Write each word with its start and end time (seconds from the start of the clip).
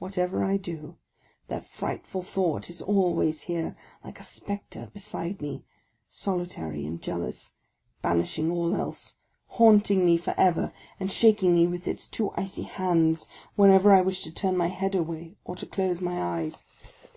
Whatever 0.00 0.42
I 0.42 0.56
do, 0.56 0.96
that 1.46 1.64
frightful 1.64 2.24
thought 2.24 2.68
is 2.68 2.82
always 2.82 3.42
here, 3.42 3.76
like 4.02 4.18
a 4.18 4.24
spectre, 4.24 4.90
beside 4.92 5.40
me,— 5.40 5.62
solitary 6.10 6.84
and 6.84 7.00
jealous, 7.00 7.52
banishing 8.02 8.50
all 8.50 8.74
else, 8.74 9.18
haunting 9.50 10.04
me 10.04 10.16
for 10.16 10.34
ever, 10.36 10.72
and 10.98 11.12
shaking 11.12 11.54
me 11.54 11.68
with 11.68 11.86
its 11.86 12.08
two 12.08 12.32
icy 12.36 12.62
hands 12.64 13.28
whenever 13.54 13.92
I 13.92 14.00
wish 14.02 14.24
to 14.24 14.32
£urn 14.32 14.56
my 14.56 14.66
head 14.66 14.96
away 14.96 15.36
or 15.44 15.54
to 15.54 15.66
close 15.66 16.00
my 16.00 16.20
eyes. 16.20 16.66